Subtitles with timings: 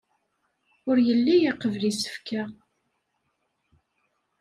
[0.89, 2.41] Ur yelli iqebbel isefka.